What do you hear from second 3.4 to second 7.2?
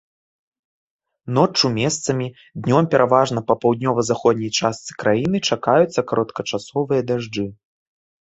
па паўднёва-заходняй частцы краіны чакаюцца кароткачасовыя